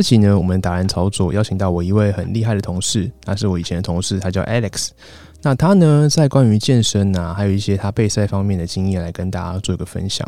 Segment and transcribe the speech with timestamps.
[0.00, 4.88] 这期呢，我们达人操作邀请到我一位很厉害的同事，他是我以前的同事，他叫 Alex。
[5.42, 10.26] 那他呢，在关于健身啊，还有一些他备赛方面的经验，来跟大家做一个分享。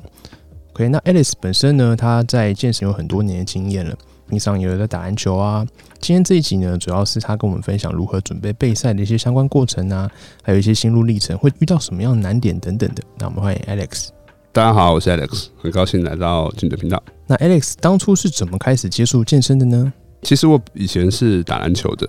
[0.75, 3.97] OK，那 Alex 本身呢，他在健身有很多年的经验了，
[4.29, 5.67] 平常也有在打篮球啊。
[6.01, 10.07] 今天这一集呢，主要是他跟我们分享如何准备备赛的一些相关过程啊，
[10.43, 13.03] 还有一些心路历程，会遇到什么样的难点等等的。
[13.19, 14.09] 那我们欢迎 Alex。
[14.55, 17.03] 大家好，我是 Alex，很高兴来到金的频道。
[17.27, 19.91] 那 Alex 当初是怎么开始接触健身的呢？
[20.21, 22.07] 其实我以前是打篮球的，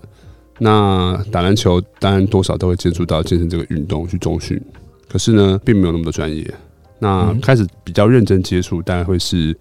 [0.59, 4.61] 那打篮球当然多少都会接触到健身这个运动去中训，
[5.08, 6.53] 可是呢，并没有那么多专业。
[7.00, 9.57] 那开始比较认真接触，大概会是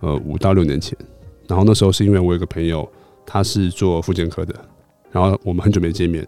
[0.00, 0.98] 呃五到六年前。
[1.46, 2.90] 然后那时候是因为我有个朋友，
[3.24, 4.52] 他是做复健科的，
[5.12, 6.26] 然后我们很久没见面，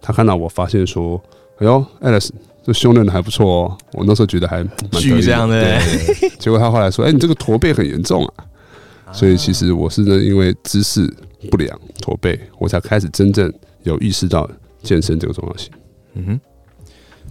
[0.00, 1.20] 他看到我发现说
[1.58, 2.30] ：“哎呦，Alex。”
[2.70, 5.80] 这胸练的还不错哦，我那时候觉得还蛮巨这样的。
[6.38, 8.44] 结果他后来说：“哎，你这个驼背很严重啊！”
[9.12, 11.12] 所以其实我是呢，因为姿势
[11.50, 14.48] 不良驼背，我才开始真正有意识到
[14.84, 15.68] 健身这个重要性。
[16.14, 16.40] 嗯哼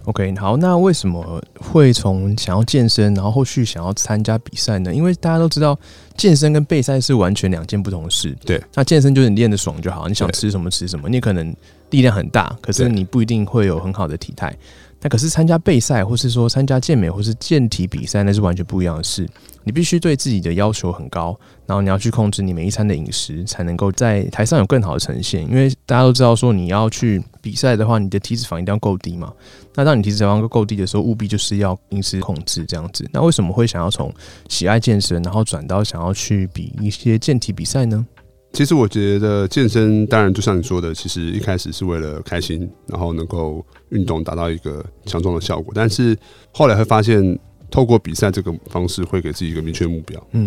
[0.04, 4.94] ，OK，好，那为什么会从想要健身，然后后续想要参加比赛呢？
[4.94, 5.78] 因为大家都知道，
[6.18, 8.36] 健身跟备赛是完全两件不同的事。
[8.44, 11.56] 对，那健身就是你练的爽就好，你想吃什么吃什么，你可能
[11.88, 14.54] 力量很大，可是你不一定会有很好的体态。
[15.02, 19.26] 那可是参加备赛，或是说参加健美或是健体比赛，那是完全不一样的事。
[19.62, 25.42] 你必须对自己的要求很高，然后你要去控制你每一餐的饮食，才能够在台上有更好的呈现。
[25.42, 29.32] 因为大家都知道，说你要去比赛的话，你的体脂肪一定要够低嘛。
[29.74, 33.08] 那当你体脂肪够低的时候，务必就是要饮食控制这样子。
[33.12, 34.12] 那为什么会想要从
[34.48, 38.06] 喜爱健身，然后转到想要去比一些健体比赛呢？
[38.52, 45.72] 其实我觉得健身，当然就像你说的，其实一开始是为了开心，然后能够运动达到一个强壮的效果。
[45.74, 46.16] 但是
[46.52, 47.38] 后来会发现，
[47.70, 50.20] 透过比赛这个方式，会给自己一个明确目标。
[50.32, 50.46] 嗯，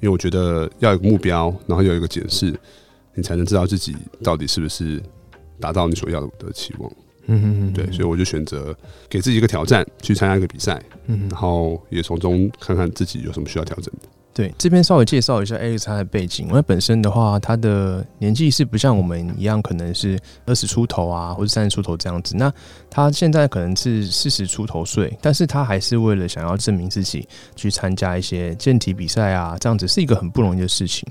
[0.00, 2.52] 因为我觉得要有个目标，然后有一个检视，
[3.14, 5.00] 你才能知道自己到底是不是
[5.60, 6.90] 达到你所要的期望。
[7.26, 8.74] 嗯嗯嗯，对，所以我就选择
[9.08, 14.08] 给自己一个挑战，去参加一个比赛，嗯，然后也从中看看自己有什么需要调整的。
[14.34, 16.48] 对，这边稍微介绍一下 Alex 他的背景。
[16.48, 22.34] 因为本身的话，他的年纪是不像我们一样，可能是二十出头啊，或者三十出头这样子。
[22.34, 22.50] 那
[22.88, 31.06] 他现在可能是四十出头岁，但是他还是为了想要证明自己，去参加一些健体比赛啊，这样子是一个很不容易的事情。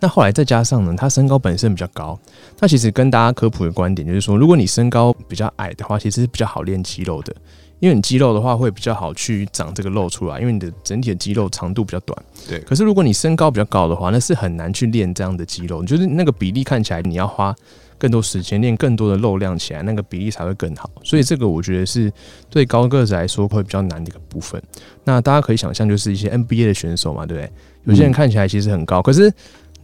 [0.00, 2.18] 那后来再加上呢，他身高本身比较高，
[2.58, 7.34] 那其实跟大家科普的观点就是说，如果你身高比较矮的话，其实是比较好练肌肉的。
[7.82, 12.16] 因为你肌肉的话会比较好去长这个肉出来，因为你的整体的肌肉长度比较短。
[12.48, 12.60] 对。
[12.60, 15.82] 可是如果你身高比较高的话，那是很难去练这样的肌肉。
[15.82, 17.52] 就是那个比例看起来，你要花
[17.98, 20.88] 更多时间练更多的肉量起来，那个比例才会更好。
[21.02, 22.08] 所以这个我觉得是
[22.48, 24.62] 对高个子来说会比较难的一个部分。
[25.02, 27.52] 那大家可以想象，就是一些 NBA 的选手嘛，对不对？
[27.86, 29.34] 有些人看起来其实很高，可是。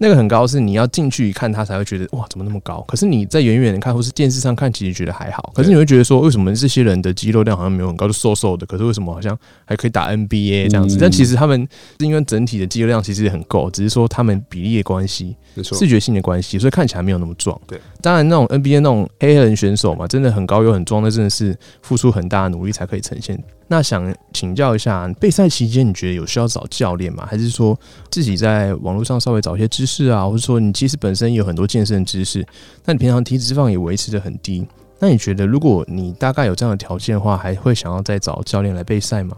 [0.00, 2.80] 那个很高，是你要进去一看，他才会觉得哇，怎么那么高？
[2.86, 5.52] 可是你在远远的看，或是电视上看，其实觉得还好。
[5.54, 8.64] 可是你会觉得说，为什么这些人的肌肉量好像没有很高，就瘦瘦的？
[8.64, 10.96] 可是为什么好像还可以打 NBA 这样子？
[11.00, 11.66] 但其实他们
[11.98, 17.60] 是因为整体的肌肉量其实很够，只是说他们比例的关系、视觉性的关系，所以看起来没有那么壮。
[17.66, 23.36] 对，当然那种 NBA 那种黑人选手嘛，真的很高又很壮，那真的是付出很大的努力才可以呈现。
[23.70, 27.26] 那想请教一下，备赛期间你觉得有需要找教练吗？
[27.30, 27.78] 还是说
[28.10, 30.26] 自己在网络上稍微找一些知识啊？
[30.26, 32.44] 或者说你其实本身有很多健身知识，
[32.86, 34.66] 那你平常体脂肪也维持的很低，
[34.98, 39.36] 那你觉得如果你大概有这样的条件的话，还会想要再找教练来备赛吗？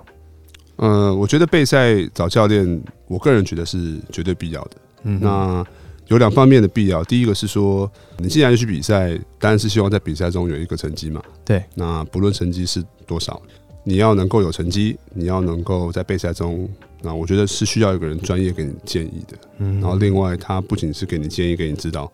[0.77, 4.71] 嗯，我觉得备赛找教练，我个人觉得是绝对必要的。
[5.03, 5.67] 嗯，那
[6.07, 11.21] 有两方面的必要，第一个是说，你既然要去比赛，当然是希望在比赛中有一个成绩嘛。
[11.45, 13.43] 对，那不论成绩是多少。
[13.83, 16.69] 你要能够有成绩，你要能够在备赛中，
[17.03, 19.37] 那我觉得是需要一个人专业给你建议的。
[19.59, 22.11] 嗯，然后另外他不仅是给你建议，给你指导，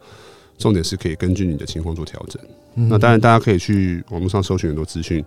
[0.59, 2.43] 重点是可以根据你的情况做调整。
[2.75, 5.25] 那当然大家可以去网络上搜寻很多资讯，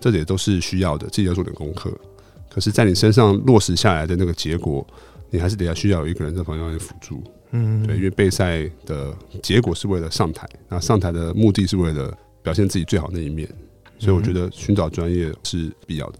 [0.00, 1.92] 这也都是需要的，自己要做点功课。
[2.50, 4.86] 可是，在你身上落实下来的那个结果，
[5.30, 7.22] 你还是得要需要有一个人在旁边辅助。
[7.52, 13.48] 嗯，对，因为备赛的结果是为了上台，那上台的目的是为了表现自己最好那一面。
[14.02, 16.18] 所以我觉得寻找专业是必要的。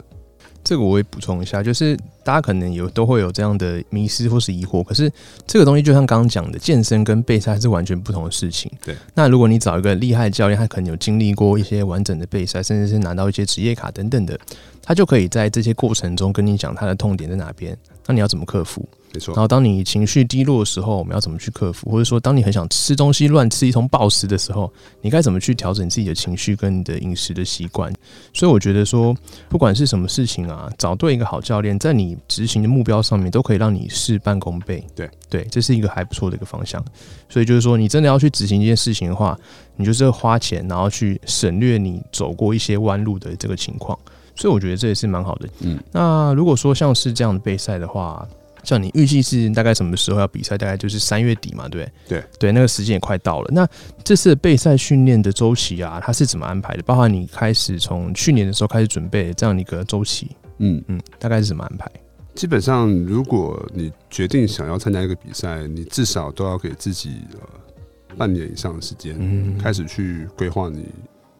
[0.62, 5.10] 这个我也补充一下，就是大家可能有都会有这样的迷失或是疑惑，可是
[5.44, 8.70] 这个东西就像刚刚讲的，健身跟备赛是完全不同的事情。
[8.84, 14.38] 对，那如果你找一个厉害的教练，他可能有经历过一些完整的备赛，甚至是拿到一些职业卡等等的，
[14.80, 17.76] 他就可以在这些过程中跟你讲他的痛点在哪边，
[18.06, 18.88] 那你要怎么克服？
[19.12, 19.42] 没错然。
[19.42, 21.90] 后当你情绪低落的时候，我们要怎么去克服？
[21.90, 27.92] 或者说，当你很想吃东西乱吃一通暴食的时候，你该怎么去调整自己的情绪跟你的饮食的习惯？
[28.32, 29.14] 所以我觉得说，
[29.48, 34.84] 不管是什么事情啊，找对一个好教练，在你执行的目标上面，都可以让你事半功倍。
[34.94, 36.82] 对对，这是一个还不错的一个方向。
[37.28, 39.38] 所以就是说，你真的要去执行一件事情的话，
[39.76, 43.98] 你就是要花钱，然后去省略你走过一些弯路的这个情况。
[44.34, 45.48] 所以我觉得这也是蛮好的。
[45.60, 48.26] 嗯，那如果说像是这样的备赛的话，
[48.62, 50.56] 像你预计是大概什么时候要比赛？
[50.56, 52.20] 大概就是三月底嘛，对不对？
[52.20, 53.50] 对对，那个时间也快到了。
[53.52, 53.66] 那
[54.04, 56.82] 这次备赛训练的周期啊，它是怎么安排的？
[56.82, 61.90] 包含你开始从去年的时候开始准备这样一个周期，嗯，嗯，大概是怎么安排？
[62.34, 70.86] 基本上，如果你决定想要参加一个比赛，你至少都要给自己呃半年以上的时间，嗯开始去规划你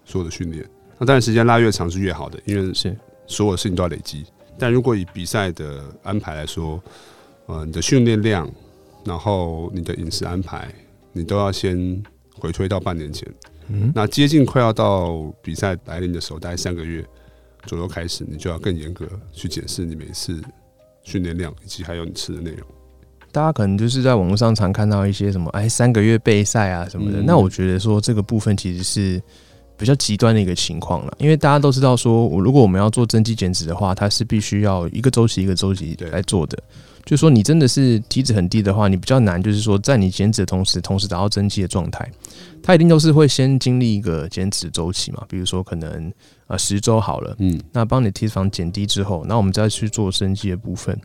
[0.05, 0.63] 所有的训练。
[0.99, 2.95] 那当然，时间拉越长是越好的，因为是
[3.27, 4.25] 所有事情都要累积。
[4.59, 6.81] 但如果以比赛的安排来说，
[7.53, 8.51] 呃，你的训练量，
[9.05, 10.73] 然后你的饮食安排，
[11.13, 12.03] 你都要先
[12.35, 13.29] 回推到半年前。
[13.69, 17.05] 嗯那接近快要到比赛来临的时候，大概三个月
[17.67, 20.43] 左右开始，你就要更严格去检视你每次
[21.05, 22.67] 训练量以及还有你吃的内容。
[23.31, 29.23] 大家可能就是在网络上常看到一些什么哎三个月备赛啊什么的，嗯那我觉得说这个部分其实是
[29.77, 36.59] 比较极端的一个情况了，因为大家都知道说，我如果我们要做增肌减脂的话，它是必须要一个周期一个周期对来做的。
[37.05, 42.09] 就是说你真的是体脂很低的话，你比较难，就是说在你减脂的同时，同时达到增肌的状态，
[42.63, 46.13] 它一定都是会先经历一个减脂周期嘛，比如说可能
[46.47, 50.99] 呃十周好了，嗯，那帮你体脂肪减低之后，那我们再去做增肌的部分。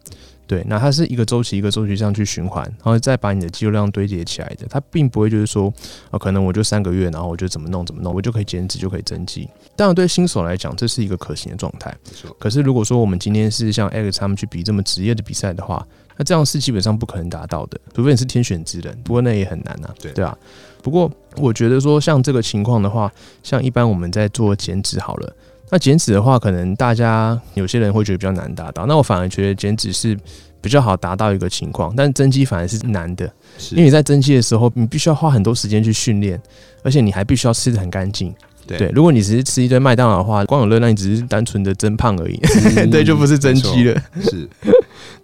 [0.48, 4.66] 对，那它是一个周期一个周期这样去循环，然后再把你的肌肉量堆叠起来的。
[4.70, 5.72] 它并不会就是说，
[6.10, 9.48] 呃，可能我就三个月，然后我就怎么弄怎么弄，我就可以减脂就可以增肌。
[9.76, 11.94] 当然，对新手来讲，这是一个可行的状态。
[12.40, 15.86] 可是如果说我们今天是像 Alex 他们去比这么职业的比赛的话，
[16.16, 18.98] 那这样是基本上不可能达到的，除非你是天选之人。
[19.04, 20.36] 不过那也很难啊，对对啊。
[20.82, 23.12] 不过我觉得说像这个情况的话，
[23.44, 25.36] 像一般我们在做减脂好了，
[25.69, 30.18] 那减脂的话，可能大家有些人会觉得比较难达到，那我反而觉得减脂是
[30.62, 36.42] 比较好达到一个情况，但增肌反而是难的，是因为你在增肌的时候，你必须要花很多时间去训练，
[36.84, 38.34] 而且你还必须要吃的很干净。
[38.66, 42.38] 对对，如果你只是吃一堆麦当劳的话，光有热量，你只是单纯的增胖而已，
[42.75, 44.02] 嗯 对，就不是增肌了。
[44.22, 44.48] 是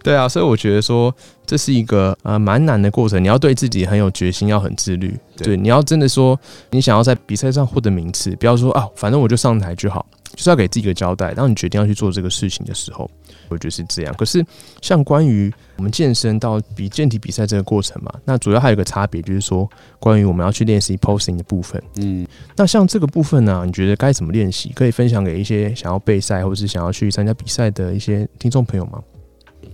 [0.02, 1.14] 对啊，所以我觉得说
[1.46, 5.16] 这是一个呃蛮难的过程，你要对自己很有决心，要很自律。
[5.36, 6.38] 对对，你要真的说
[6.70, 11.32] 你想要在比赛上获得名次，不要说啊，反正我就上台就好，就是要给自己一个交代。
[11.34, 13.10] 当你决定要去做这个事情的时候，
[13.48, 14.14] 我觉得是这样。
[14.16, 14.44] 可是
[14.80, 19.68] 像关于我们健身到比健体比赛这个过程嘛，那主要还有一个差别，就是说
[19.98, 21.82] 关于我们要去练习 posing 的部分。
[21.96, 22.26] 嗯，
[22.56, 24.70] 那像这个部分呢、你觉得该怎么练习？
[24.74, 29.02] 可以分享给一些想要备赛或者是想要去参加比赛的一些听众朋友吗？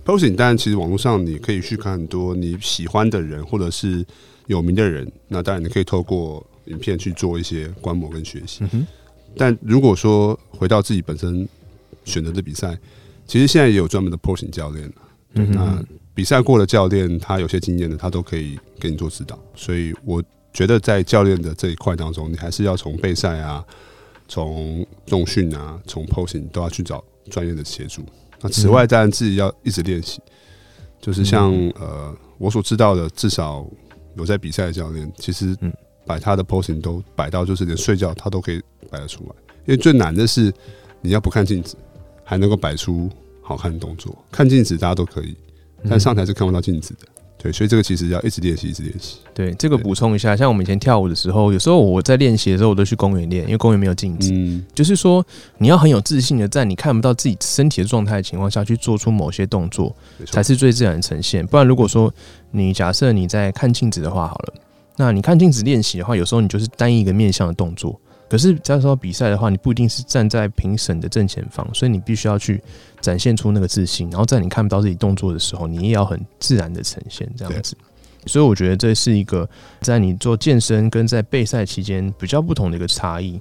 [0.05, 4.05] posing，当然其实网络上你可以去看很多你喜欢的人或者是
[4.47, 8.63] 有名的人，那当然你可以透过影片去做一些观摩跟学习。
[8.71, 8.85] 嗯，
[9.35, 11.47] 但如果说回到自己本身
[12.03, 12.77] 选择的比赛，
[13.27, 14.93] 其实现在也有专门的 posing 教练了。
[15.35, 15.83] 嗯那
[16.13, 19.39] 比赛过的教练，他有些经验的，他都可以给你做指导。
[19.55, 20.21] 所以我
[20.51, 23.63] 觉得在教练的这一块当中，你还是要从备赛啊，
[24.27, 28.03] 从重训啊，从 posing 都要去找专业的协助。
[28.41, 30.19] 那此外，当然自己要一直练习，
[30.99, 33.65] 就是像呃我所知道的，至少
[34.15, 35.71] 有在比赛的教练，其实嗯
[36.05, 39.35] 摆他的 posing 都摆到就是连睡觉他都可以摆得出来。
[39.65, 40.51] 因为最难的是
[41.01, 41.75] 你要不看镜子，
[42.23, 43.09] 还能够摆出
[43.41, 44.17] 好看的动作。
[44.31, 45.35] 看镜子大家都可以，
[45.87, 47.07] 但上台是看不到镜子的。
[47.41, 49.17] 对，所以这个其实要一直练习，一直练习。
[49.33, 54.29] 对，这个补充一下，像我们以前跳舞的时候，有时候我在练习的时候，我都去公园练，因为公园没有镜子。
[54.31, 55.25] 嗯，就是说，
[55.57, 59.95] 你要很有自信的，在你看不到自己身体的状态的情况下去做出某些动作，
[60.27, 61.43] 才是最自然的呈现。
[61.47, 62.13] 不然，如果说
[62.51, 64.53] 你假设你在看镜子的话，好了，
[64.97, 67.99] 那你看镜子练习的话，有时候你就是单一一个面向的动作。
[68.31, 72.63] 可是，假如说比赛的话，你不一定是站在评审的正前方，所以你必须要去
[73.01, 77.75] 展现出那个自信，然后在你看不到自己动作的时候，你也要很自然的呈现这样子。
[78.27, 79.49] 所以我觉得这是一个
[79.81, 83.37] 在你做健身跟在备赛期间比较不同的一个差异。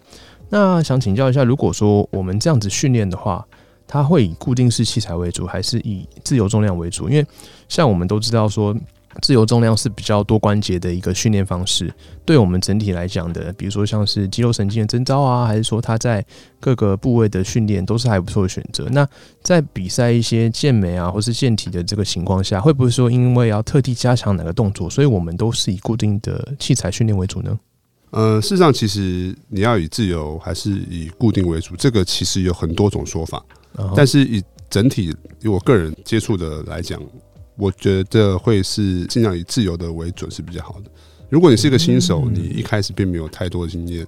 [0.49, 3.47] 那想请教一下，如果说我们这样子训练的话，
[3.87, 7.09] 它会以固定式器材为主，还是以自由重量为主？
[7.09, 7.25] 因为
[7.69, 8.77] 像我们都知道说，
[9.23, 11.93] 自由重量是比较多关节的一个训练方式，
[12.25, 16.25] 对我们整体来讲的，比如说像是肌肉神经的征召啊，还是说它在
[16.61, 18.89] 各个部位的训练，都是还不错的选择。
[18.91, 19.07] 那
[19.43, 27.59] 在比赛一些健美啊，或是健体的这个情况下，会不会说因为要特地加强哪个动作，所以我们都是以固定的器材训练为主呢？
[28.11, 33.45] 呃，事实上，其实你要以自由还是以固定为主，这个其实有很多种说法。
[33.95, 37.01] 但是以整体以我个人接触的来讲，
[37.61, 40.91] 我觉得会是尽量以自由的为准是比较好的。
[41.29, 44.07] 如果你是一个新手，你一开始并没有太多的经验，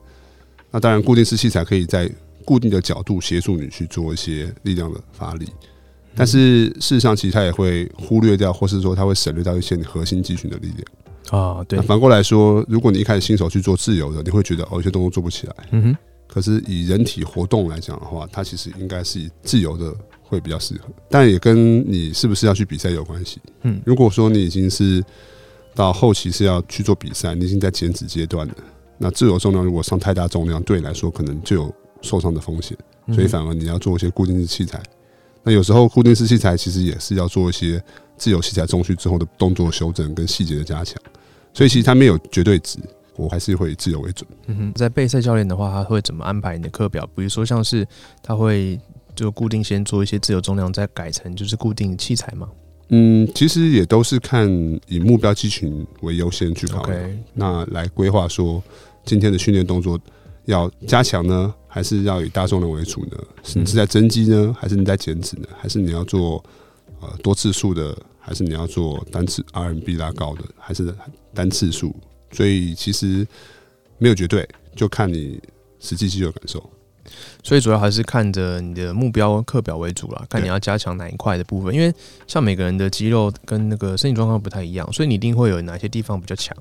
[0.71, 2.11] 那当然固定式器材可以在
[2.45, 5.47] 固定的角度协助你去做一些力量的发力。
[6.15, 10.73] 但是事实上，其实它也会忽略掉，或是说它会省略掉一些你核心肌群的力
[11.31, 11.41] 量。
[11.41, 11.81] 啊，对。
[11.83, 15.55] 反过来说，如果你一开始新手去做自由的，你会觉得哦，有些动作做不起来。
[15.71, 15.97] 嗯哼。
[16.27, 19.95] 可是以人体活动来讲的话，它其实应该是以自由的
[20.33, 23.39] 会比较适合，但也跟你是不是要去比赛有关系。
[23.63, 23.81] 嗯。
[23.85, 25.05] 如果说你已经是
[25.75, 28.55] 到后期是要去做比赛，你已经在减脂阶段了，
[28.97, 32.75] 那自由重量如果上太大重量，对你来说可能就有受伤的风险，
[33.15, 34.83] 所以反而你要做一些固定式器材。
[35.43, 37.83] 那有时候固定式器材其实也是要做一些
[38.17, 40.97] 自由器材中去之后的动作修正跟细节的加强。
[41.53, 42.79] 所以其实它没有绝对值，
[43.17, 44.27] 我还是会以自由为准。
[44.47, 47.07] 嗯哼，在备赛教练的话，他会怎么安排你的课表？
[47.15, 47.87] 比如说像是
[48.23, 48.81] 他会
[49.23, 52.49] 就固定先做一些自由重量，再改成就是固定器材嘛？
[52.89, 54.49] 嗯，其实也都是看
[54.89, 56.95] 以目标肌群为优先去考虑，
[57.33, 58.61] 那来规划说
[59.05, 59.97] 今天的训练动作
[60.47, 63.17] 要加强呢，还是要以大重量为主呢？
[63.45, 65.47] 是你是在增肌呢，还是你在减脂呢？
[65.57, 66.45] 还是你要做
[67.01, 67.97] 呃多次数的？
[68.25, 70.93] 还是你要做单次 RMB 拉高的，还是
[71.33, 71.95] 单次数？
[72.33, 73.27] 所以其实
[73.99, 75.41] 没有绝对，就看你
[75.81, 76.71] 实际肌肉感受。
[77.43, 81.75] 所以主要还是看着你的目标课表为主啦，看你要加强哪一块的部分。
[81.75, 81.93] 因为
[82.27, 86.57] 像每个人的肌肉跟那个身体状况不太一样，所以你一定会有哪些地方比较强，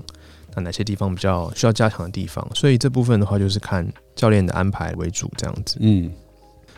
[0.56, 2.46] 那哪些地方比较需要加强的地方。
[2.54, 5.78] 所以这部分的话，就是看教练的安排为主，这样子。
[5.80, 6.12] 嗯。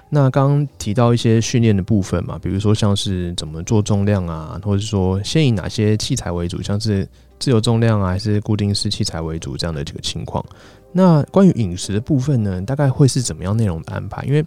[0.09, 7.07] 那刚刚提到一些训练的部分嘛，比如说像是怎么做重量啊，或者是说先以哪些器材为主，像是
[7.39, 10.45] 自由重量啊，还是固定式器材为主这样的这个情况。
[10.93, 14.23] 那关于饮食的部分呢，大概会是怎么样内容的安排？
[14.25, 14.45] 因为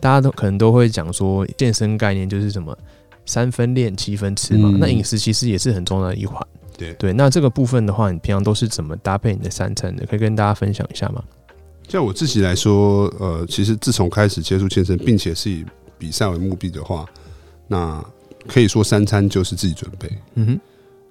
[0.00, 2.76] 大家都可能都会讲说，健身概念就是什么
[3.24, 4.76] 三分练七分吃嘛。
[4.78, 6.46] 那饮食其实也是很重要的一环。
[6.76, 10.04] 对对，那这个部分的话，你平常都是怎么搭配你的三餐的？
[10.06, 11.22] 可以跟大家分享一下吗？
[11.88, 15.64] 像我自己来说，呃，其实自从开始接触健身，并且是以
[15.96, 17.06] 比赛为目的的话，
[17.68, 18.04] 那
[18.48, 20.60] 可以说三餐就是自己准备，嗯哼，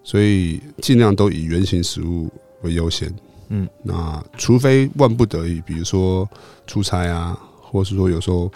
[0.03, 2.29] 所以尽量都以原型食物
[2.63, 3.09] 为优先，
[3.55, 6.27] 嗯，那除非万不得已，比如说
[6.65, 8.51] 出差啊，或是说有时候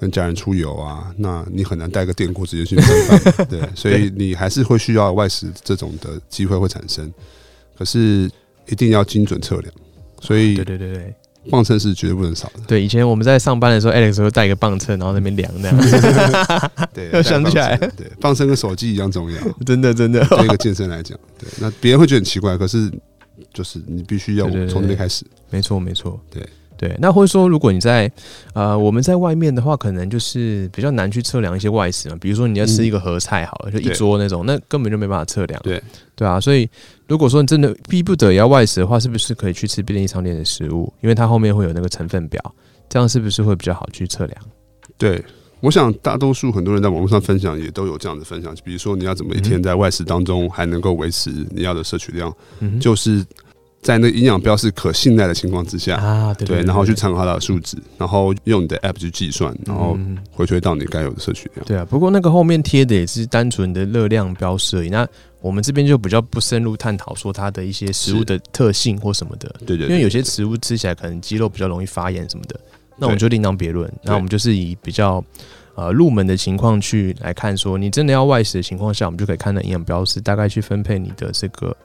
[0.00, 7.12] 跟家人出游啊，那你很难带个电锅直接去蒸饭， 对，所以你还是会需要外食这种的机会会产生，
[7.78, 8.28] 可是
[8.66, 9.72] 一定要精准测量，
[10.20, 11.14] 所以对对对对。
[11.48, 12.60] 磅秤是绝对不能少的。
[12.66, 15.78] 对，以前我们在上班的时候，Alex 会带一个磅秤，然后那边量那样。
[16.92, 19.38] 对， 想起来，对，磅秤跟手机一样重要。
[19.64, 22.92] 真的，真的，对一个健身来讲，对，那别人会觉得很奇怪，可是
[23.52, 25.24] 就是你必须要从那边开始。
[25.50, 26.46] 没错，没错，对。
[26.76, 28.10] 对，那或者说，如果你在
[28.54, 32.16] 呃，我们在外面的话，可能就是比较难去测量一些外食嘛。
[32.18, 35.60] 比如说你要吃一个合菜，好了，就一桌那种，那根本就没办法测量。
[35.62, 35.82] 对，
[36.16, 36.40] 对啊。
[36.40, 36.66] 所以
[37.06, 40.90] 如果说你真的逼不得要外食的话，是不是可以去吃便利商店的食物？
[41.02, 42.42] 因为它后面会有那个成分表，
[42.88, 44.42] 这样是不是会比较好去测量？
[44.96, 45.22] 对，
[45.60, 52.34] 我想大多数很多人在网络上分享也都有这样的分享，比如说你要怎么一天在外食当中还能够维持你要的摄取量，
[52.80, 53.24] 就是。
[53.82, 59.98] 在那营养标示可信赖的情况之下啊，对，然后去参考它的数值，然后用你的 app 去计算，然后
[60.30, 61.64] 回推到你该有的摄取量。
[61.66, 64.90] 对啊，不过那个后面贴的也是单纯的热量标示而已。
[64.90, 65.08] 那
[65.40, 69.50] 我们这边就比较不深入探讨说它的一些食物的特性或什么的。
[69.64, 72.60] 对对，因为有些食物吃起来可能肌肉比较容易发炎什么的，
[73.00, 73.90] 那我们就另当别论。
[74.04, 75.24] 那我们就是以比较
[75.74, 81.76] 呃入门的情况去来看，说你真的要外食的情况下，我们就可以看到营养标识，大概去分配你的这个。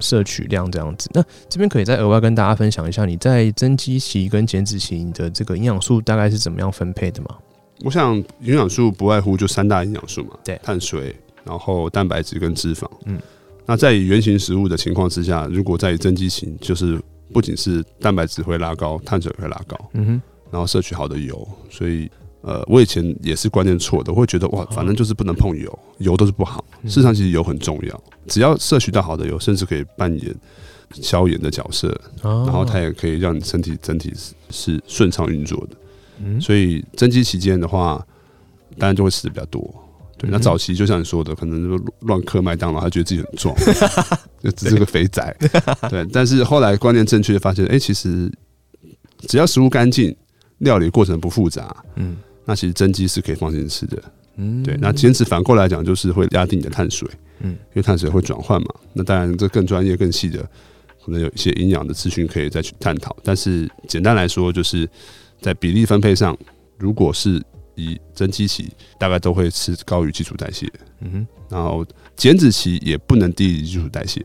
[0.00, 7.36] 摄取量这样子，那这边可以再额外跟大家分享一下，你在增肌期跟减脂期你的这个营养素大概是怎么样分配的吗？
[7.84, 11.14] 我想营养素不外乎就三大营养素嘛，对，碳水，
[11.44, 12.84] 然后蛋白质跟脂肪。
[13.04, 13.20] 嗯，
[13.64, 17.00] 那在原型食物的情况之下，如果在增肌型，就是
[17.32, 22.08] 不仅是蛋白质会拉高，碳水会拉高，嗯哼，然后摄取好的油，所以。
[22.44, 26.64] 呃，我以前也是观念错的，我会觉得哇，反正就是不能碰油，油都是不好。
[26.82, 30.34] 事实上，其实油很重要，只要摄取到好的油，甚至可以扮演
[30.90, 36.40] 消炎的角色，然后它也可以让你身体整体是是顺畅运作的。
[36.40, 38.04] 所以增肌期间的话，
[38.76, 39.62] 当然就会吃的比较多。
[40.18, 43.54] 对，那早期就像你说的，可能就乱嗑麦当劳，他觉得自己很壮，
[44.42, 45.36] 就只是个肥仔。
[45.88, 48.28] 对，但是后来观念正确，发现哎，其实
[49.28, 50.12] 只要食物干净，
[50.62, 54.02] 料理过程不复杂，嗯，那其实增肌是可以放心吃的。
[54.36, 57.08] 嗯，对，那减脂反过来讲，就是会压低你的碳水，
[57.40, 58.68] 嗯，因为碳水会转换嘛。
[58.94, 60.42] 那当然，这更专业、更细的，
[61.04, 63.14] 可能有一些营养的资讯可以再去探讨。
[63.22, 64.88] 但是简单来说，就是
[65.40, 66.36] 在比例分配上，
[66.78, 67.42] 如果是
[67.74, 70.66] 以增肌期大概都会吃高于基础代谢，
[71.00, 71.84] 嗯哼，然后
[72.16, 74.24] 减脂期也不能低于基础代谢，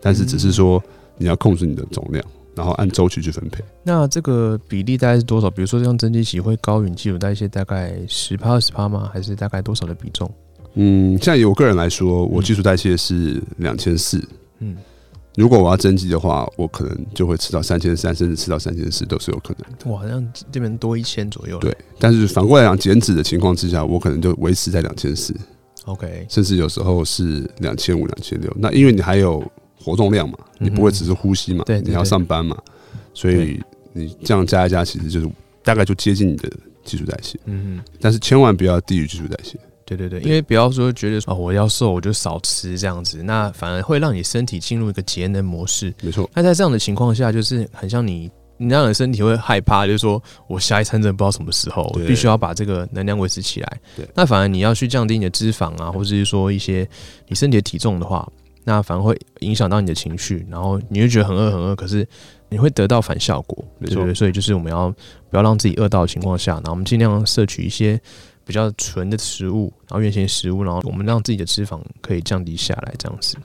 [0.00, 0.82] 但是只是说
[1.16, 2.24] 你要控制你的总量，
[2.58, 3.62] 然后按周期去分配。
[3.84, 5.48] 那这个比例大概是多少？
[5.48, 9.08] 比如说像增肌期会高于基础代谢大概十趴二十趴吗？
[9.14, 10.28] 还是大概多少的比重？
[10.74, 14.22] 嗯，像以我个人来说，我基础代谢是两千四，
[14.58, 14.76] 嗯。
[15.36, 19.88] 如果我要增肌的话，我可能就会吃到三千三，甚至吃到三千四都是有可能的。
[19.88, 21.60] 哇，好像这边多一千左右。
[21.60, 25.32] 对，但是反过来讲，减脂的情况之下，我可能就维持在两千四。
[25.84, 28.52] OK，甚至有时候是两千五、两千六。
[28.58, 29.40] 那因为你还有
[29.80, 32.56] 活动量嘛，你不会只是呼吸嘛，对，你要上班嘛，
[33.14, 33.60] 所以
[33.92, 35.28] 你这样加一加，其实就是
[35.62, 36.50] 大概就接近你的
[36.84, 37.38] 基础代谢。
[37.44, 39.58] 嗯，但是千万不要低于基础代谢。
[39.86, 45.94] 对对对，因为不要说觉得说我要瘦我就少吃这样子，那反而会让你身体进入一个节能模式。
[46.02, 53.80] 没错，那在这样的情况下，就是很像你，你让你的身体会害怕，就是说我下一餐真的不知道什么时候，必须要把这个能量维持起来。
[53.96, 56.86] 对，那反而你要去降低你的脂肪啊，或者是说一些
[57.26, 58.30] 你身体的体重的话，
[58.64, 62.06] 那反而会影响到你的情绪，然后你会觉得很饿很饿，可是
[62.48, 63.64] 你会得到反效果。
[63.78, 64.88] 没错，所以就是我们要
[65.30, 68.00] 不要让自己饿到的情况下，然后我们尽量摄取一些。
[68.48, 73.36] 比较纯的食物，然后原型食物，然后我们让自己的脂肪可以降低下来，这样子。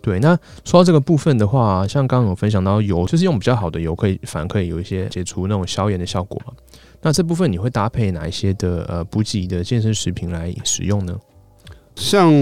[0.00, 6.54] 对，那说到这个部分的话，像刚刚有分享到油，就是用比较好的油，可以反而可以有一些解除那种消炎的效果嘛。
[7.02, 11.14] 那这部分你会搭配哪一些的呃补给的健身食品来使用呢？
[11.94, 12.32] 像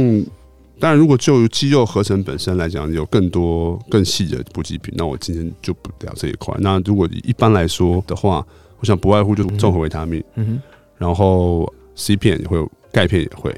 [0.79, 6.55] 当然，如果就肌肉合成本身来讲，有更多更细的补给品，那我今天就不聊这一块。
[6.61, 8.47] 那如果一般来说的话，
[8.81, 10.63] 我想不外乎就是综合维他命，嗯哼，
[10.99, 11.73] 然后。
[11.97, 13.55] C 片也会有，钙片也会，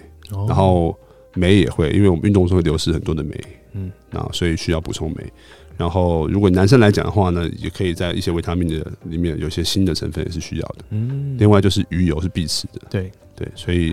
[0.47, 0.95] 然后
[1.33, 3.35] 镁也会，因为我们运动中会流失很多的镁，
[3.73, 5.33] 嗯，那所以需要补充镁。
[5.79, 10.85] 然后如果男生来讲的话呢，也可以在一些维他命的里面有些新的成分也是需要的。
[10.91, 13.91] 嗯，另外就是鱼油是必吃的，对对，所以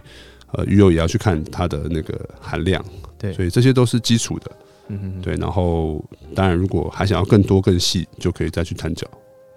[0.51, 2.83] 呃鱼油也要去看它的那个含量，
[3.23, 4.51] 对，所以这些都是基础的，
[4.89, 5.35] 嗯对。
[5.35, 6.03] 然后
[6.35, 9.07] 当然如果还想要更多更细，就可以再去探脚，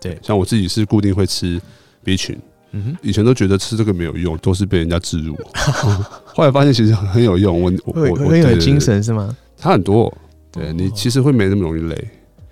[0.00, 0.16] 对。
[0.22, 1.60] 像我自己是固定会吃
[2.04, 2.38] B 群。
[2.72, 5.36] 嗯以前都觉得吃这个没有用，都是被人家植入。
[6.26, 7.62] 后来发现其实很有用。
[7.62, 9.36] 我我我很有精神是吗？
[9.56, 10.12] 差很多。
[10.52, 12.08] 对你其实会没那么容易累，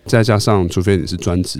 [0.06, 1.58] 再加上除非你是专职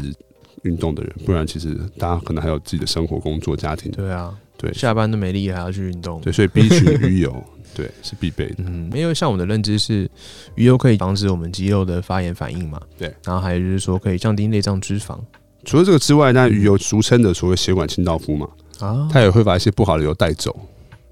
[0.63, 3.91] 运动的人，不然其实大家可能还有自己的生活、工作、家庭。
[3.93, 6.21] 对啊，对，下班都没力还要去运动。
[6.21, 8.57] 对，所以 B 群鱼油对是必备的。
[8.59, 10.11] 嗯，因为像我的认知是，
[10.55, 12.81] 鱼油可以防止我们肌肉的发炎反应嘛。
[12.97, 15.19] 对，然后还有就是说可以降低内脏脂肪。
[15.65, 18.49] 除了这个之外，那鱼油俗称的所谓血管清道夫嘛。
[18.81, 20.55] 啊，它也会把一些不好的油带走。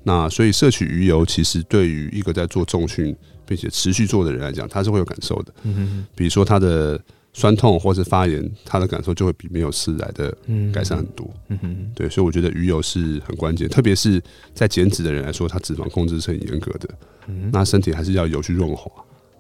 [0.03, 3.15] 那所以摄取鱼油，其实对于一个在做重训
[3.47, 5.55] 并且持续做的人来讲，他是会有感受的。
[5.63, 7.01] 嗯哼，比如说他的
[7.33, 10.37] 酸痛或是发炎，他的感受就会比没有吃来的
[10.73, 11.29] 改善很多。
[11.49, 14.23] 嗯哼，对，所以我觉得鱼油是很关键，特别是
[14.55, 16.89] 在减脂的人来说，他脂肪控制是很严格的。
[17.29, 18.91] 嗯，那身体还是要油去润滑。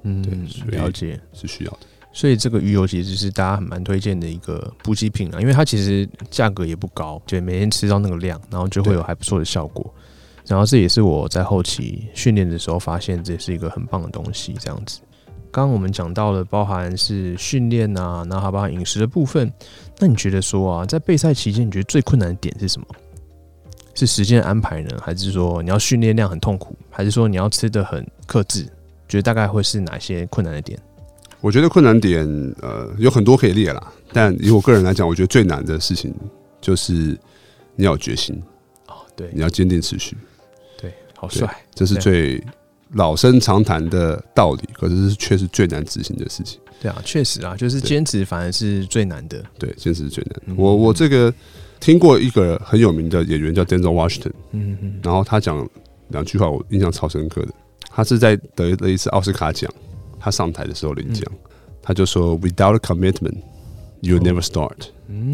[0.05, 1.81] 嗯，对，了解是需要的。
[2.15, 9.95] 所以这个鱼油其实是大家很蛮推荐的一个补给品啊，因为它其实价格也不高，就每天吃到那个量，然后就会有还不错的效果。
[10.47, 14.55] 然后这也是我在后期训练的时候发现，这是一个很棒的东西。
[14.61, 15.01] 这样子，
[15.53, 19.53] 刚刚我们讲到了包含是训练啊，然后包含饮食的部分。
[19.99, 22.87] 那你觉得说啊，在备赛期间，你觉得最困难的点是什么？
[23.95, 28.65] 是时间安排呢，还是说你要训练量很痛苦，还是说你要吃的很克制？
[29.07, 30.79] 觉得大概会是哪些困难的点？
[31.43, 32.27] 我觉得困难点
[32.63, 36.15] 呃有很多可以列啦，但以我个人来讲，我觉得最难的事情
[36.63, 37.19] 就是
[37.77, 38.43] 你要有决心
[38.87, 40.17] 哦，对，你要坚定持续，
[40.81, 42.43] 对，好帅，这是最
[42.93, 46.59] 老生常谈的道理，可是却是最难执行的事情。
[46.81, 49.43] 对啊，确实啊，就是坚持反而是最难的。
[49.59, 50.57] 对，坚持是最难。
[50.57, 51.33] 我我这个
[51.81, 55.69] 听过一个很有名的演员叫 Denzel Washington，嗯嗯，然后他讲
[56.09, 57.53] 两句话，我印象超深刻的。
[57.95, 59.71] 他是在得了一次奥斯卡奖。
[60.25, 61.25] 他上台的时候领奖，
[61.83, 63.39] 他就说：“Without a commitment,
[64.03, 64.77] you never start。”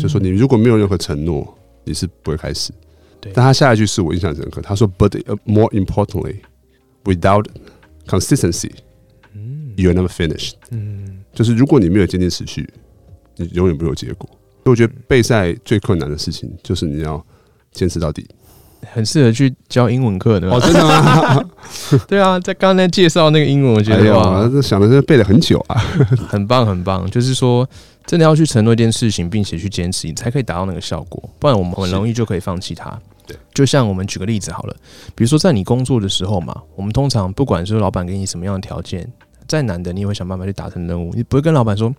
[0.01, 2.73] 就说你如果没有任何承诺，你是不会开始。
[3.21, 3.31] 对。
[3.35, 6.37] 但他下一句是我印象深刻，他说：“But more importantly,
[7.09, 7.47] without
[8.07, 8.71] consistency,
[9.77, 12.69] you never finish。”嗯，就是如果你没有坚定持续，
[13.37, 14.29] 你永远不会有结果。
[14.65, 17.25] 所以我觉得备赛最困难的事情就是你要
[17.73, 18.27] 坚持到底。
[18.93, 20.49] 很适合去教英文课的。
[20.49, 21.45] 哦，真的吗？
[22.07, 25.77] 对啊，在刚才介绍那个英文，我觉得哇，这想的是背了很久啊。
[26.29, 27.11] 很棒很棒。
[27.11, 27.69] 就是说，
[28.07, 31.29] 真的要去承诺一件事情，并且去坚持，你才可以达到那个效果。
[31.41, 32.97] 不然我们很容易就可以放弃它。
[33.29, 34.75] 对，就像我们举个例子好了，
[35.15, 39.07] 比如说在你工作的时候嘛，我们通常不管是老板给你什么样的条件，
[39.47, 41.95] 再难的你也会想办法去达成任务，你不会跟老板说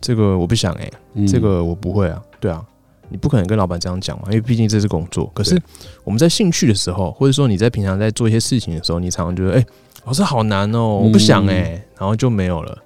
[0.00, 2.60] 这个我不想诶、嗯这个我不会啊，对啊，
[3.08, 5.30] 你不可能跟老板这样讲嘛，因为毕竟这是工作。
[5.32, 5.56] 可是
[6.02, 9.64] 我们在兴趣的时候，或者说你在平常在做一些事情的时候，你常常觉得，哎、
[10.04, 12.76] 老师好难哦、我不想哎、然后就没有了。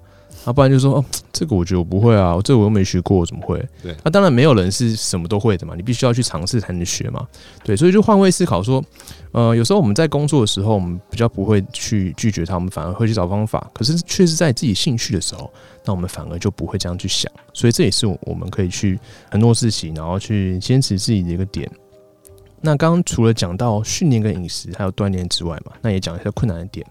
[0.46, 3.58] 要不然就说哦，这个我觉得我不会啊，这个我又没学过，我怎么会？
[3.82, 7.26] 对那当然没有人是什么都会的嘛，你必须要去尝试才能学嘛。
[7.64, 8.82] 对，所以就换位思考说，
[9.32, 13.68] 呃，有时候我们在工作的时候，我们比较不会去拒绝他，我们反而会去找方法。
[13.74, 15.52] 可是却是在自己兴趣的时候，
[15.84, 17.30] 那我们反而就不会这样去想。
[17.52, 18.98] 所以这也是我们可以去
[19.30, 21.70] 很多事情，然后去坚持自己的一个点。
[22.60, 26.86] 那刚刚除了讲到训练跟饮食还有锻炼之外嘛，那也讲一下困难的点。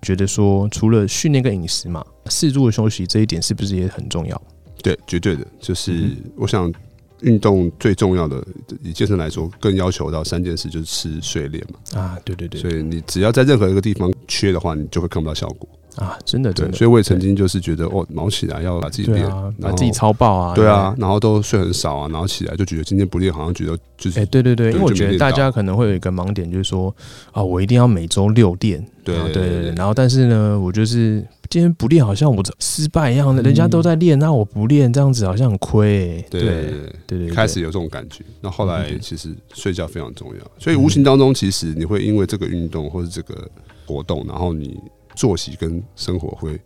[0.00, 4.40] 觉得说除了训练跟饮食嘛，适度的休息这一点是不是也很重要？
[4.82, 6.72] 对，绝对的，就是嗯我想
[7.20, 8.42] 运动最重要的，
[8.82, 12.00] 以健身来说，更要求到三件事，就是吃、睡、练嘛。
[12.00, 15.68] 啊，对对对，所以你只要在任何一个地方缺的话，你就会看不到效果。
[15.98, 26.94] 啊，真的真对，的，所以我也曾经就是觉得，哦，毛起来要把自己练，啊，把自己超爆啊，对啊，然后都睡很少啊，然后起来就觉得今天不练，好像觉得就是哎、对对对，对因为我觉得大家可能会有一个盲点，就是说
[27.32, 38.24] 啊，我一定要每周六练，对对对然后但是呢，我就是今天不练，好像我失败一样的，人家都在练，那我不练，这样子好像很亏、欸，对对对开始有这种感觉。
[38.40, 38.98] 那后来嗯。
[39.08, 43.48] 其实睡觉非常重要，所以无形当中其实你会因为这个运动或者这个
[43.86, 44.78] 活动，然后你
[45.18, 46.58] 作息跟生活会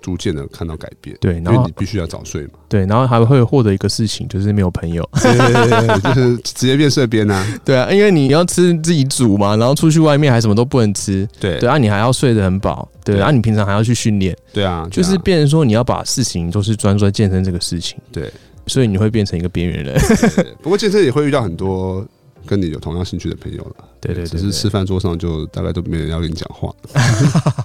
[0.00, 1.16] 逐渐的看到改变。
[1.20, 11.60] 对，因然后为你必须要早睡嘛，对，然后还会获得一个事情，就是没有朋友，对对对对，就是直接变色边啊， 对啊，因为你要吃自己煮嘛，然后出去外面还什么都不能吃，对。
[11.60, 13.22] 对啊，你还要睡得很饱，对对。
[13.22, 18.28] 啊，你平常还要去训练，对啊，就是变成说你要把事情都是专注在健身这个事情，对。
[18.68, 20.00] 所以你会变成一个边缘人，
[20.62, 22.06] 不过健身也会遇到很多
[22.46, 26.72] 跟你有同样兴趣的朋友了，对对对只是吃饭桌上就大概都没人要跟你讲话，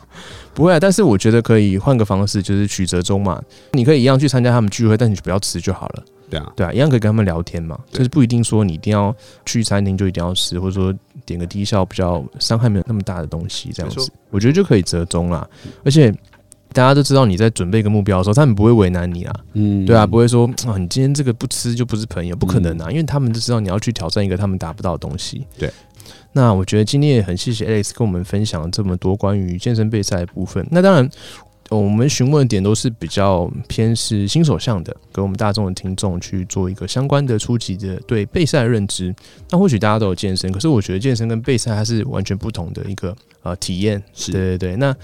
[0.53, 3.41] 不会啊，但是我觉得可以换个方式，就是取折中嘛，
[3.73, 6.03] 你可以一样去参加他们聚会，但你就不要吃就好了。
[6.29, 7.99] 对啊，对啊，一样可以跟他们聊天嘛，对。
[7.99, 10.93] 就是不一定说你一定要去餐厅就一定要吃，或者说
[11.25, 15.47] 点个低效比较伤害没有那么大的东西，这样子，我觉得就可以折中啦。
[15.85, 16.13] 而且
[16.73, 25.45] 大家都知道你在准备一个目标的时候，他们不会为难你啊，嗯对啊，不会说啊你今天这个不吃就不是朋友，不可能啊，因为他们就知道你要去挑战一个他们达不到的东西。
[25.57, 25.71] 对。
[26.33, 30.65] 那我觉得今天也很谢谢 Alex 跟我们分享了这么多关于健身备赛的部分。
[30.69, 31.09] 那当然，
[31.69, 39.13] 呃我们询问的点都是比较偏是新手向的，给我们大众的听众去做一个相关的初级的对备赛的认知。
[39.49, 44.01] 那或许大家都有健身，可是我觉得健身跟备赛它是完全不同的一个呃体验。
[44.13, 44.95] 是对对对，那。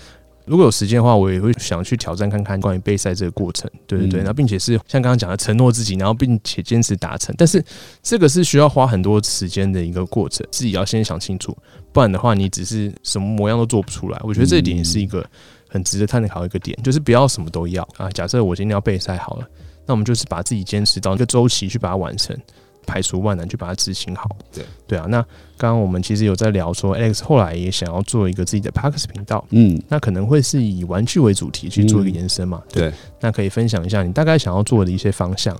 [0.45, 7.63] 如果有时间的话，我也会想去挑战看看关于备赛这个过程，对对对，嗯那、并且是像刚刚讲的承诺自己，然后并且坚持达成，但是
[8.01, 11.57] 这个是需要花很多时间的一个过程，自己要先想清楚，
[11.91, 14.19] 不然的话你只是什么模样都做不出来。
[14.23, 15.25] 我觉得这一点也是一个
[15.69, 18.09] 很值得探讨的一个点，就是不要什么都要啊。
[18.09, 19.47] 假设我今天要备赛好了，
[19.85, 22.37] 那我们就是把自己坚持到一个周期去把它完成。
[22.85, 25.05] 排除万难去把它执行好，对对啊。
[25.07, 25.21] 那
[25.57, 32.61] 刚刚我们其实有在聊说，Alex 后来也想要做一个自己的 p a r k s 频道，嗯，那可能会是以玩具为主题去做一个延伸嘛？
[32.71, 35.55] 对，那可以分享一下你大概想要做的一些方向。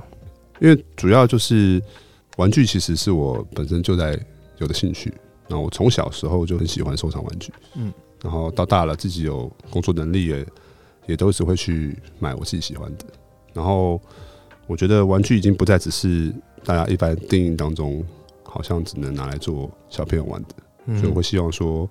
[0.59, 1.81] 因为主要就是
[2.37, 4.17] 玩具，其实是我本身就在
[4.59, 5.13] 有的兴趣。
[5.49, 10.45] 然后我从小时候就很喜欢收藏玩具，嗯，然后到大了自己有工作能力也
[11.05, 13.05] 也都只会去买我自己喜欢的。
[13.51, 14.01] 然后
[14.67, 18.03] 我觉得玩具已经不再只是大家一般定义当中
[18.43, 20.49] 好像只能拿来做小朋友玩的，
[20.85, 21.89] 嗯所以我会希望说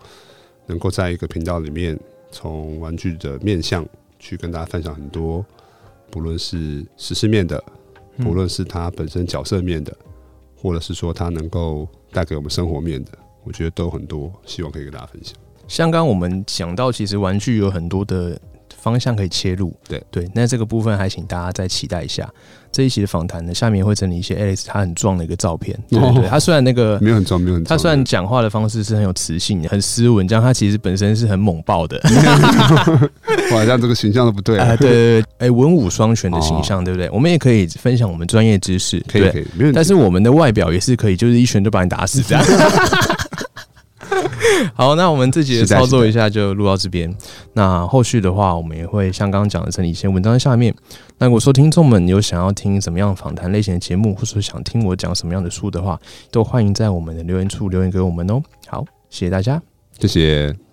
[0.67, 1.99] 能够在一个频道里面，
[2.31, 3.87] 从玩具的面向
[4.19, 5.45] 去跟大家分享很多，
[6.11, 7.63] 不论是实施面的。
[7.67, 9.97] 嗯不论是它本身角色面的，
[10.55, 15.35] 或者是说它能够带给我们生活面的，我觉得都有很多希望可以跟大家分享。
[15.67, 18.39] 像刚刚我们讲到，其实玩具有很多的
[18.83, 19.73] 方向可以切入。
[19.89, 22.29] 对对，那这个部分还请大家再期待一下
[22.73, 25.79] 这一期的访谈呢，下面会整理一些 Alex 他很壮的一个照片。
[25.89, 27.69] 对对對，哦他虽然那个没有很壮，没有很重。
[27.69, 32.01] 他虽然讲话的方式是很有磁性、很斯文，这样他其实本身是很猛爆的。
[33.53, 34.77] 哇，这样这个形象都不对啊、啊。
[34.77, 37.09] 对对对，哎、文武双全的形象，对不对？
[37.11, 39.47] 我们也可以分享我们专业知识，可以可以。
[39.75, 42.43] 但是我们的外表也是可以，就是一拳就把你打死这样。
[44.75, 47.13] 好，那我们自己的操作一下就录到这边。
[47.55, 50.75] 那后续的话，我们也会像刚刚讲的整理一些文章在下面。
[51.19, 55.99] 那如果说听众们有想要听什么样访谈类型的节目，或者想听我讲什么样的书的话，
[56.31, 58.43] 都欢迎在我们的留言处留言给我们哦。
[58.67, 59.61] 好，谢谢大家，
[59.99, 60.72] 谢谢。